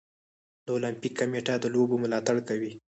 [0.65, 2.71] د المپیک کمیټه د لوبو ملاتړ کوي.